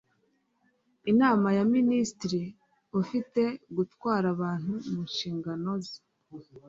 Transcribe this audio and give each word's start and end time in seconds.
inama 1.11 1.47
ya 1.57 1.63
minisitiri 1.73 2.41
ufite 3.01 3.41
gutwara 3.77 4.25
abantu 4.35 4.73
mu 4.89 4.99
nshingano 5.09 5.71
ze 5.85 5.99